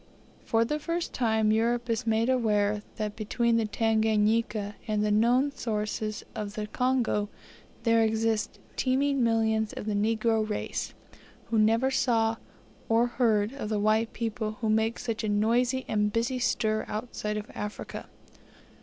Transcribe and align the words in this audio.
For 0.43 0.65
the 0.65 0.79
first 0.79 1.13
time 1.13 1.51
Europe 1.51 1.87
is 1.87 2.07
made 2.07 2.27
aware 2.27 2.81
that 2.95 3.15
between 3.15 3.57
the 3.57 3.67
Tanganika 3.67 4.73
and 4.87 5.05
the 5.05 5.11
known 5.11 5.51
sources 5.51 6.25
of 6.33 6.55
the 6.55 6.65
Congo 6.65 7.29
there 7.83 8.01
exist 8.01 8.57
teeming 8.75 9.21
millions 9.23 9.73
of 9.73 9.85
the 9.85 9.93
negro 9.93 10.43
race, 10.49 10.95
who 11.51 11.59
never 11.59 11.91
saw, 11.91 12.37
or 12.89 13.05
heard 13.05 13.53
of 13.53 13.69
the 13.69 13.77
white 13.79 14.11
people 14.11 14.53
who 14.61 14.71
make 14.71 14.97
such 14.97 15.23
a 15.23 15.29
noisy 15.29 15.85
and 15.87 16.11
busy 16.11 16.39
stir 16.39 16.83
outside 16.87 17.37
of 17.37 17.51
Africa. 17.53 18.09